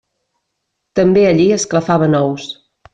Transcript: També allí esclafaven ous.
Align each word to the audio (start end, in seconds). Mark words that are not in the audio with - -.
També 1.01 1.27
allí 1.33 1.47
esclafaven 1.59 2.21
ous. 2.25 2.53